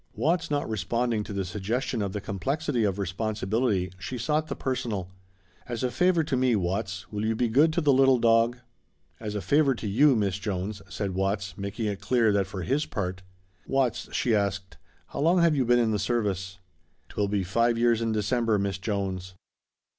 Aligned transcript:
Watts 0.15 0.49
not 0.49 0.67
responding 0.67 1.23
to 1.25 1.31
the 1.31 1.45
suggestion 1.45 2.01
of 2.01 2.11
the 2.11 2.21
complexity 2.21 2.85
of 2.85 2.97
responsibility, 2.97 3.91
she 3.99 4.17
sought 4.17 4.47
the 4.47 4.55
personal. 4.55 5.11
"As 5.67 5.83
a 5.83 5.91
favor 5.91 6.23
to 6.23 6.35
me, 6.35 6.55
Watts, 6.55 7.11
will 7.11 7.23
you 7.23 7.35
be 7.35 7.47
good 7.47 7.71
to 7.73 7.81
the 7.81 7.93
little 7.93 8.17
dog?" 8.17 8.57
"As 9.19 9.35
a 9.35 9.43
favor 9.43 9.75
to 9.75 9.87
you, 9.87 10.15
Miss 10.15 10.39
Jones," 10.39 10.81
said 10.89 11.13
Watts, 11.13 11.55
making 11.55 11.85
it 11.85 12.01
clear 12.01 12.31
that 12.31 12.47
for 12.47 12.63
his 12.63 12.87
part 12.87 13.21
"Watts," 13.67 14.11
she 14.11 14.33
asked, 14.33 14.77
"how 15.09 15.19
long 15.19 15.43
have 15.43 15.55
you 15.55 15.65
been 15.65 15.77
in 15.77 15.91
the 15.91 15.99
service?" 15.99 16.57
"'Twill 17.09 17.27
be 17.27 17.43
five 17.43 17.77
years 17.77 18.01
in 18.01 18.11
December, 18.11 18.57
Miss 18.57 18.79
Jones." 18.79 19.35